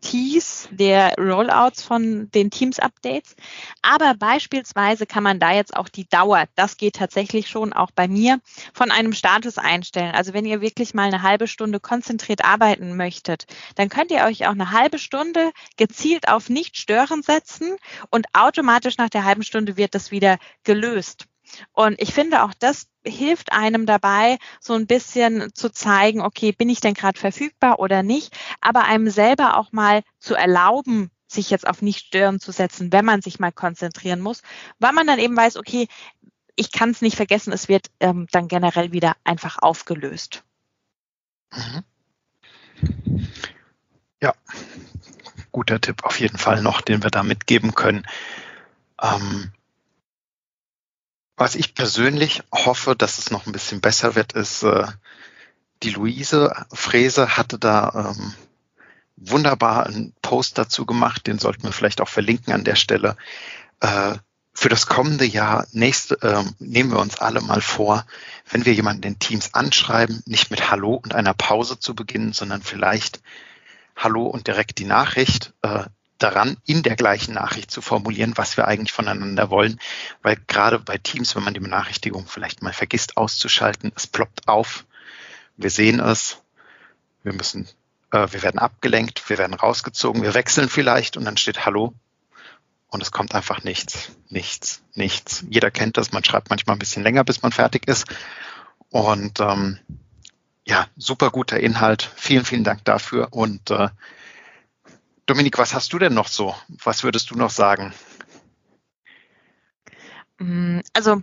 Tees 0.00 0.68
der 0.70 1.14
Rollouts 1.18 1.82
von 1.82 2.30
den 2.30 2.50
Teams-Updates. 2.50 3.36
Aber 3.82 4.14
beispielsweise 4.14 5.06
kann 5.06 5.22
man 5.22 5.38
da 5.38 5.52
jetzt 5.52 5.76
auch 5.76 5.88
die 5.88 6.08
Dauer, 6.08 6.44
das 6.56 6.76
geht 6.76 6.96
tatsächlich 6.96 7.48
schon 7.48 7.72
auch 7.72 7.90
bei 7.90 8.08
mir, 8.08 8.40
von 8.72 8.90
einem 8.90 9.12
Status 9.12 9.58
einstellen. 9.58 10.14
Also 10.14 10.32
wenn 10.32 10.46
ihr 10.46 10.60
wirklich 10.60 10.94
mal 10.94 11.06
eine 11.06 11.22
halbe 11.22 11.46
Stunde 11.46 11.80
konzentriert 11.80 12.44
arbeiten 12.44 12.96
möchtet, 12.96 13.46
dann 13.74 13.88
könnt 13.88 14.10
ihr 14.10 14.24
euch 14.24 14.46
auch 14.46 14.52
eine 14.52 14.72
halbe 14.72 14.98
Stunde 14.98 15.50
gezielt 15.76 16.28
auf 16.28 16.48
Nicht-Stören 16.48 17.22
setzen 17.22 17.76
und 18.10 18.26
automatisch 18.32 18.96
nach 18.98 19.10
der 19.10 19.24
halben 19.24 19.42
Stunde 19.42 19.76
wird 19.76 19.94
das 19.94 20.10
wieder 20.10 20.38
gelöst. 20.64 21.26
Und 21.72 22.00
ich 22.00 22.12
finde 22.12 22.42
auch 22.42 22.54
das 22.58 22.88
hilft 23.04 23.52
einem 23.52 23.86
dabei, 23.86 24.38
so 24.60 24.74
ein 24.74 24.86
bisschen 24.86 25.54
zu 25.54 25.70
zeigen, 25.70 26.20
okay, 26.20 26.52
bin 26.52 26.68
ich 26.68 26.80
denn 26.80 26.94
gerade 26.94 27.18
verfügbar 27.18 27.78
oder 27.78 28.02
nicht, 28.02 28.36
aber 28.60 28.84
einem 28.84 29.10
selber 29.10 29.56
auch 29.56 29.72
mal 29.72 30.02
zu 30.18 30.34
erlauben, 30.34 31.10
sich 31.26 31.50
jetzt 31.50 31.66
auf 31.66 31.80
nicht 31.80 32.06
stören 32.06 32.40
zu 32.40 32.52
setzen, 32.52 32.92
wenn 32.92 33.04
man 33.04 33.22
sich 33.22 33.38
mal 33.38 33.52
konzentrieren 33.52 34.20
muss, 34.20 34.42
weil 34.78 34.92
man 34.92 35.06
dann 35.06 35.18
eben 35.18 35.36
weiß, 35.36 35.56
okay, 35.56 35.88
ich 36.56 36.72
kann 36.72 36.90
es 36.90 37.00
nicht 37.00 37.16
vergessen, 37.16 37.52
es 37.52 37.68
wird 37.68 37.86
ähm, 38.00 38.26
dann 38.32 38.48
generell 38.48 38.92
wieder 38.92 39.16
einfach 39.24 39.58
aufgelöst. 39.58 40.44
Mhm. 41.52 41.84
Ja, 44.22 44.34
guter 45.52 45.80
Tipp 45.80 46.04
auf 46.04 46.20
jeden 46.20 46.36
Fall 46.36 46.62
noch, 46.62 46.80
den 46.80 47.02
wir 47.02 47.10
da 47.10 47.22
mitgeben 47.22 47.74
können. 47.74 48.06
Ähm, 49.00 49.52
was 51.40 51.54
ich 51.54 51.74
persönlich 51.74 52.42
hoffe, 52.52 52.94
dass 52.94 53.16
es 53.16 53.30
noch 53.30 53.46
ein 53.46 53.52
bisschen 53.52 53.80
besser 53.80 54.14
wird, 54.14 54.34
ist, 54.34 54.62
äh, 54.62 54.86
die 55.82 55.88
Luise 55.88 56.66
Fräse 56.70 57.38
hatte 57.38 57.58
da 57.58 58.12
ähm, 58.14 58.34
wunderbar 59.16 59.86
einen 59.86 60.12
Post 60.20 60.58
dazu 60.58 60.84
gemacht, 60.84 61.26
den 61.26 61.38
sollten 61.38 61.62
wir 61.62 61.72
vielleicht 61.72 62.02
auch 62.02 62.10
verlinken 62.10 62.52
an 62.52 62.64
der 62.64 62.74
Stelle. 62.74 63.16
Äh, 63.80 64.16
für 64.52 64.68
das 64.68 64.86
kommende 64.86 65.24
Jahr 65.24 65.66
nächste, 65.72 66.20
äh, 66.20 66.44
nehmen 66.58 66.90
wir 66.90 66.98
uns 66.98 67.18
alle 67.18 67.40
mal 67.40 67.62
vor, 67.62 68.04
wenn 68.50 68.66
wir 68.66 68.74
jemanden 68.74 69.04
in 69.04 69.18
Teams 69.18 69.54
anschreiben, 69.54 70.22
nicht 70.26 70.50
mit 70.50 70.70
Hallo 70.70 71.00
und 71.02 71.14
einer 71.14 71.32
Pause 71.32 71.78
zu 71.78 71.94
beginnen, 71.94 72.34
sondern 72.34 72.60
vielleicht 72.60 73.22
Hallo 73.96 74.26
und 74.26 74.46
direkt 74.46 74.78
die 74.78 74.84
Nachricht. 74.84 75.54
Äh, 75.62 75.84
daran, 76.22 76.56
in 76.66 76.82
der 76.82 76.96
gleichen 76.96 77.34
Nachricht 77.34 77.70
zu 77.70 77.82
formulieren, 77.82 78.32
was 78.36 78.56
wir 78.56 78.66
eigentlich 78.66 78.92
voneinander 78.92 79.50
wollen. 79.50 79.80
Weil 80.22 80.36
gerade 80.46 80.78
bei 80.78 80.98
Teams, 80.98 81.34
wenn 81.36 81.44
man 81.44 81.54
die 81.54 81.60
Benachrichtigung 81.60 82.26
vielleicht 82.26 82.62
mal 82.62 82.72
vergisst 82.72 83.16
auszuschalten, 83.16 83.92
es 83.96 84.06
ploppt 84.06 84.48
auf. 84.48 84.84
Wir 85.56 85.70
sehen 85.70 86.00
es. 86.00 86.42
Wir 87.22 87.32
müssen, 87.32 87.68
äh, 88.12 88.28
wir 88.30 88.42
werden 88.42 88.58
abgelenkt, 88.58 89.28
wir 89.28 89.38
werden 89.38 89.54
rausgezogen, 89.54 90.22
wir 90.22 90.34
wechseln 90.34 90.68
vielleicht 90.68 91.16
und 91.16 91.24
dann 91.24 91.36
steht 91.36 91.66
Hallo. 91.66 91.94
Und 92.88 93.02
es 93.02 93.12
kommt 93.12 93.34
einfach 93.34 93.62
nichts, 93.62 94.10
nichts, 94.28 94.82
nichts. 94.94 95.44
Jeder 95.48 95.70
kennt 95.70 95.96
das. 95.96 96.10
Man 96.10 96.24
schreibt 96.24 96.50
manchmal 96.50 96.74
ein 96.74 96.80
bisschen 96.80 97.04
länger, 97.04 97.22
bis 97.22 97.40
man 97.42 97.52
fertig 97.52 97.86
ist. 97.86 98.06
Und 98.88 99.38
ähm, 99.38 99.78
ja, 100.64 100.88
super 100.96 101.30
guter 101.30 101.60
Inhalt. 101.60 102.10
Vielen, 102.16 102.44
vielen 102.44 102.64
Dank 102.64 102.84
dafür. 102.84 103.28
Und 103.30 103.70
äh, 103.70 103.90
Dominik, 105.30 105.58
was 105.58 105.74
hast 105.74 105.92
du 105.92 106.00
denn 106.00 106.12
noch 106.12 106.26
so? 106.26 106.56
Was 106.82 107.04
würdest 107.04 107.30
du 107.30 107.36
noch 107.36 107.50
sagen? 107.50 107.94
Mm, 110.38 110.80
also 110.92 111.22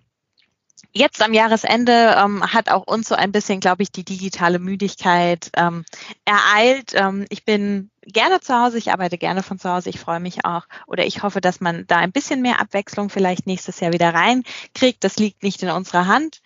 jetzt 0.94 1.22
am 1.22 1.34
Jahresende 1.34 2.16
ähm, 2.18 2.42
hat 2.42 2.70
auch 2.70 2.88
uns 2.88 3.10
so 3.10 3.16
ein 3.16 3.34
bisschen, 3.34 3.60
glaube 3.60 3.84
ich, 3.84 3.92
die 3.92 4.06
digitale 4.06 4.60
Müdigkeit 4.60 5.52
ähm, 5.58 5.84
ereilt. 6.24 6.94
Ähm, 6.96 7.26
ich 7.28 7.44
bin 7.44 7.92
gerne 8.04 8.40
zu 8.40 8.58
Hause, 8.58 8.78
ich 8.78 8.94
arbeite 8.94 9.18
gerne 9.18 9.44
von 9.44 9.60
zu 9.60 9.70
Hause, 9.70 9.90
ich 9.90 10.00
freue 10.00 10.22
mich 10.22 10.46
auch 10.46 10.68
oder 10.86 11.06
ich 11.06 11.22
hoffe, 11.22 11.42
dass 11.42 11.60
man 11.60 11.86
da 11.88 11.98
ein 11.98 12.14
bisschen 12.14 12.42
mehr 12.42 12.62
Abwechslung 12.62 13.10
vielleicht 13.10 13.46
nächstes 13.46 13.82
Jahr 13.82 13.92
wieder 13.92 14.14
reinkriegt. 14.14 15.04
Das 15.04 15.18
liegt 15.18 15.44
nicht 15.44 15.62
in 15.64 15.70
unserer 15.70 16.08
Hand. 16.08 16.42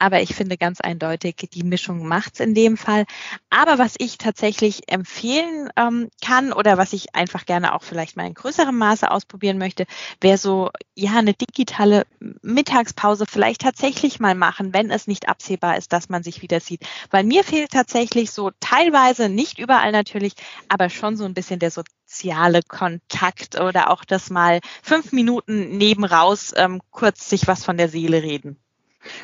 Aber 0.00 0.22
ich 0.22 0.34
finde 0.34 0.56
ganz 0.56 0.80
eindeutig, 0.80 1.36
die 1.52 1.62
Mischung 1.62 2.08
macht's 2.08 2.40
in 2.40 2.54
dem 2.54 2.78
Fall. 2.78 3.04
Aber 3.50 3.78
was 3.78 3.96
ich 3.98 4.16
tatsächlich 4.16 4.90
empfehlen 4.90 5.68
ähm, 5.76 6.08
kann 6.24 6.54
oder 6.54 6.78
was 6.78 6.94
ich 6.94 7.14
einfach 7.14 7.44
gerne 7.44 7.74
auch 7.74 7.82
vielleicht 7.82 8.16
mal 8.16 8.26
in 8.26 8.32
größerem 8.32 8.76
Maße 8.76 9.10
ausprobieren 9.10 9.58
möchte, 9.58 9.84
wäre 10.22 10.38
so, 10.38 10.70
ja, 10.94 11.18
eine 11.18 11.34
digitale 11.34 12.06
Mittagspause 12.40 13.26
vielleicht 13.28 13.60
tatsächlich 13.60 14.20
mal 14.20 14.34
machen, 14.34 14.72
wenn 14.72 14.90
es 14.90 15.06
nicht 15.06 15.28
absehbar 15.28 15.76
ist, 15.76 15.92
dass 15.92 16.08
man 16.08 16.22
sich 16.22 16.40
wieder 16.40 16.60
sieht. 16.60 16.80
Weil 17.10 17.24
mir 17.24 17.44
fehlt 17.44 17.70
tatsächlich 17.70 18.30
so 18.30 18.50
teilweise, 18.58 19.28
nicht 19.28 19.58
überall 19.58 19.92
natürlich, 19.92 20.32
aber 20.68 20.88
schon 20.88 21.18
so 21.18 21.26
ein 21.26 21.34
bisschen 21.34 21.58
der 21.58 21.70
soziale 21.70 22.62
Kontakt 22.66 23.60
oder 23.60 23.90
auch 23.90 24.06
das 24.06 24.30
mal 24.30 24.60
fünf 24.82 25.12
Minuten 25.12 25.76
neben 25.76 26.04
raus 26.04 26.54
ähm, 26.56 26.80
kurz 26.90 27.28
sich 27.28 27.46
was 27.46 27.64
von 27.64 27.76
der 27.76 27.90
Seele 27.90 28.22
reden. 28.22 28.56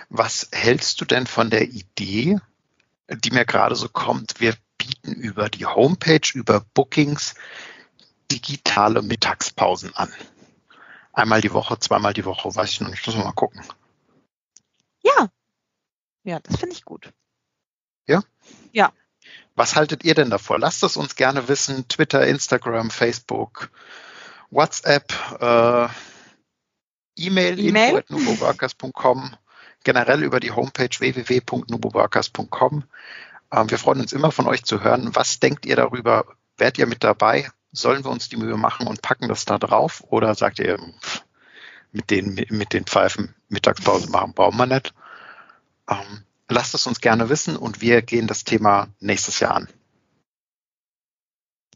Was 0.09 0.49
hältst 0.52 1.00
du 1.00 1.04
denn 1.04 1.26
von 1.26 1.50
der 1.50 1.68
Idee, 1.68 2.38
die 3.09 3.30
mir 3.30 3.45
gerade 3.45 3.76
so 3.76 3.88
kommt? 3.88 4.40
Wir 4.40 4.54
bieten 4.78 5.12
über 5.12 5.49
die 5.49 5.66
Homepage, 5.66 6.28
über 6.35 6.61
Bookings 6.75 7.35
digitale 8.30 9.02
Mittagspausen 9.02 9.95
an. 9.95 10.12
Einmal 11.12 11.40
die 11.40 11.52
Woche, 11.52 11.78
zweimal 11.78 12.12
die 12.12 12.25
Woche, 12.25 12.54
weiß 12.54 12.71
ich 12.71 12.80
noch 12.80 12.90
nicht, 12.90 13.06
müssen 13.06 13.21
wir 13.21 13.25
mal 13.25 13.33
gucken. 13.33 13.62
Ja. 15.02 15.30
Ja, 16.25 16.40
das 16.40 16.56
finde 16.56 16.75
ich 16.75 16.85
gut. 16.85 17.12
Ja? 18.06 18.23
Ja. 18.73 18.92
Was 19.54 19.76
haltet 19.76 20.04
ihr 20.04 20.14
denn 20.14 20.30
davor? 20.30 20.59
Lasst 20.59 20.83
es 20.83 20.97
uns 20.97 21.16
gerne 21.16 21.49
wissen. 21.49 21.88
Twitter, 21.88 22.26
Instagram, 22.26 22.90
Facebook, 22.90 23.71
WhatsApp, 24.50 25.12
äh, 25.40 25.88
E-Mail, 27.16 27.59
e 27.59 27.68
info.nuboworkers.com 27.68 29.37
generell 29.87 30.25
über 30.25 30.40
die 30.40 30.50
Homepage 30.50 30.90
www.nuboworkers.com. 30.99 32.85
Ähm, 33.52 33.71
wir 33.71 33.78
freuen 33.78 34.00
uns 34.00 34.12
immer 34.12 34.33
von 34.33 34.49
euch 34.49 34.64
zu 34.64 34.83
hören. 34.83 35.14
Was 35.14 35.38
denkt 35.38 35.64
ihr 35.64 35.76
darüber? 35.76 36.26
Werdet 36.57 36.78
ihr 36.78 36.87
mit 36.87 37.05
dabei? 37.05 37.49
Sollen 37.71 38.02
wir 38.02 38.11
uns 38.11 38.28
die 38.28 38.37
Mühe 38.37 38.57
machen 38.57 38.88
und 38.88 39.00
packen 39.00 39.28
das 39.28 39.45
da 39.45 39.59
drauf? 39.59 40.02
Oder 40.09 40.35
sagt 40.35 40.59
ihr, 40.59 40.76
mit 41.93 42.11
den, 42.11 42.35
mit 42.35 42.73
den 42.73 42.85
Pfeifen 42.85 43.37
Mittagspause 43.49 44.11
machen 44.11 44.35
brauchen 44.35 44.57
wir 44.57 44.66
nicht? 44.66 44.93
Ähm, 45.88 46.25
lasst 46.49 46.75
es 46.75 46.88
uns 46.88 47.00
gerne 47.00 47.28
wissen 47.28 47.57
und 47.57 47.81
wir 47.81 48.02
gehen 48.02 48.26
das 48.26 48.43
Thema 48.43 48.88
nächstes 48.99 49.38
Jahr 49.38 49.55
an. 49.55 49.69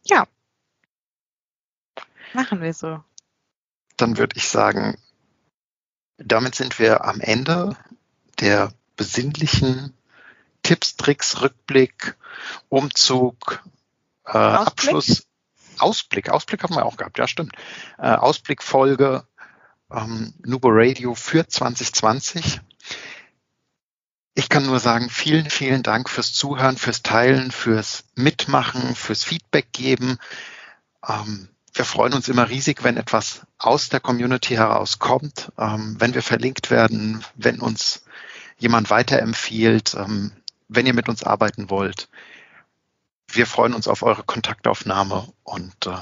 Ja. 0.03 0.27
Machen 2.35 2.61
wir 2.61 2.75
so. 2.75 3.05
Dann 3.97 4.19
würde 4.19 4.37
ich 4.37 4.49
sagen, 4.49 4.99
damit 6.19 6.57
sind 6.57 6.81
wir 6.81 7.05
am 7.05 7.21
Ende 7.21 7.77
der 8.41 8.73
besinnlichen 8.97 9.95
Tipps, 10.63 10.97
Tricks, 10.97 11.41
Rückblick, 11.41 12.17
Umzug, 12.69 13.63
äh, 14.27 14.37
Abschluss, 14.37 15.27
Ausblick, 15.79 16.29
Ausblick 16.29 16.63
haben 16.63 16.75
wir 16.75 16.85
auch 16.85 16.97
gehabt, 16.97 17.19
ja 17.19 17.27
stimmt. 17.27 17.53
Äh, 17.99 18.09
Ausblickfolge 18.09 19.27
ähm, 19.91 20.35
Nubo 20.45 20.69
Radio 20.71 21.15
für 21.15 21.47
2020. 21.47 22.61
Ich 24.35 24.49
kann 24.49 24.67
nur 24.67 24.79
sagen, 24.79 25.11
vielen, 25.11 25.51
vielen 25.51 25.83
Dank 25.83 26.09
fürs 26.09 26.33
Zuhören, 26.33 26.77
fürs 26.77 27.03
Teilen, 27.03 27.51
fürs 27.51 28.05
Mitmachen, 28.15 28.95
fürs 28.95 29.25
Feedback 29.25 29.73
geben. 29.73 30.19
Ähm, 31.07 31.49
wir 31.75 31.85
freuen 31.85 32.15
uns 32.15 32.29
immer 32.29 32.49
riesig, 32.49 32.85
wenn 32.85 32.97
etwas 32.97 33.43
aus 33.59 33.89
der 33.89 34.01
Community 34.01 34.55
herauskommt, 34.55 35.53
ähm, 35.59 35.97
wenn 35.99 36.15
wir 36.15 36.23
verlinkt 36.23 36.71
werden, 36.71 37.25
wenn 37.35 37.61
uns 37.61 38.05
jemand 38.61 38.91
weiterempfiehlt, 38.91 39.95
ähm, 39.95 40.33
wenn 40.69 40.87
ihr 40.87 40.95
mit 40.95 41.09
uns 41.09 41.25
arbeiten 41.25 41.71
wollt. 41.71 42.09
Wir 43.27 43.47
freuen 43.47 43.75
uns 43.75 43.89
auf 43.89 44.03
eure 44.03 44.23
Kontaktaufnahme 44.23 45.33
und 45.43 45.87
äh, 45.87 45.99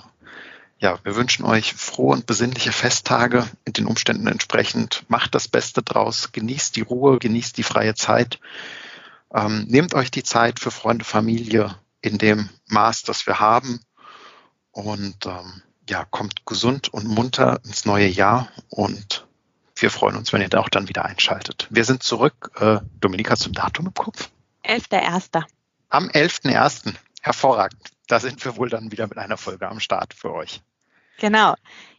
ja, 0.81 0.99
wir 1.03 1.17
wünschen 1.17 1.45
euch 1.45 1.75
frohe 1.75 2.15
und 2.15 2.27
besinnliche 2.27 2.73
Festtage 2.73 3.49
in 3.65 3.73
den 3.73 3.87
Umständen 3.87 4.29
entsprechend. 4.29 5.05
Macht 5.09 5.35
das 5.35 5.49
Beste 5.49 5.83
draus, 5.83 6.31
genießt 6.33 6.77
die 6.77 6.83
Ruhe, 6.83 7.19
genießt 7.19 7.57
die 7.57 7.65
freie 7.65 7.95
Zeit. 7.95 8.38
Ähm, 9.35 9.65
nehmt 9.69 9.95
euch 9.95 10.11
die 10.11 10.23
Zeit 10.23 10.61
für 10.61 10.71
Freunde, 10.71 11.05
Familie 11.05 11.75
in 12.00 12.19
dem 12.19 12.49
Maß, 12.69 13.03
das 13.03 13.27
wir 13.27 13.41
haben. 13.41 13.81
Und 14.71 15.27
ähm, 15.27 15.62
ja, 15.88 16.05
kommt 16.05 16.47
gesund 16.47 16.93
und 16.93 17.07
munter 17.07 17.61
ins 17.65 17.85
neue 17.85 18.07
Jahr 18.07 18.49
und 18.69 19.17
wir 19.82 19.90
freuen 19.90 20.16
uns, 20.16 20.32
wenn 20.32 20.40
ihr 20.40 20.49
da 20.49 20.61
auch 20.61 20.68
dann 20.68 20.88
wieder 20.88 21.04
einschaltet. 21.04 21.66
Wir 21.70 21.85
sind 21.85 22.02
zurück. 22.02 22.50
Äh, 22.58 22.78
Dominika, 23.00 23.32
hast 23.32 23.47
du 23.47 23.50
ein 23.50 23.54
Datum 23.54 23.87
im 23.87 23.94
Kopf? 23.94 24.30
11.1. 24.64 25.42
Am 25.88 26.08
11.1. 26.08 26.94
Hervorragend. 27.23 27.90
Da 28.06 28.20
sind 28.20 28.44
wir 28.44 28.56
wohl 28.56 28.68
dann 28.68 28.90
wieder 28.90 29.06
mit 29.06 29.18
einer 29.18 29.37
Folge 29.37 29.68
am 29.68 29.80
Start 29.80 30.14
für 30.14 30.32
euch. 30.32 30.62
Genau. 31.18 31.54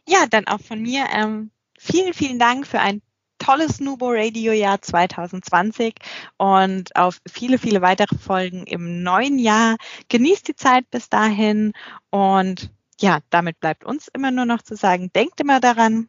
Ja, 0.06 0.26
dann 0.28 0.46
auch 0.46 0.60
von 0.60 0.80
mir 0.80 1.06
ähm, 1.12 1.50
vielen, 1.78 2.14
vielen 2.14 2.38
Dank 2.38 2.66
für 2.66 2.80
ein 2.80 3.02
tolles 3.38 3.80
Nubo 3.80 4.10
Radio 4.10 4.52
Jahr 4.52 4.80
2020 4.82 5.94
und 6.36 6.94
auf 6.94 7.20
viele, 7.26 7.58
viele 7.58 7.80
weitere 7.80 8.16
Folgen 8.16 8.66
im 8.66 9.02
neuen 9.02 9.38
Jahr. 9.38 9.76
Genießt 10.08 10.48
die 10.48 10.56
Zeit 10.56 10.90
bis 10.90 11.08
dahin 11.08 11.72
und 12.10 12.70
ja, 13.00 13.20
damit 13.30 13.58
bleibt 13.60 13.84
uns 13.84 14.08
immer 14.08 14.30
nur 14.30 14.44
noch 14.44 14.62
zu 14.62 14.76
sagen, 14.76 15.10
denkt 15.14 15.40
immer 15.40 15.58
daran. 15.58 16.08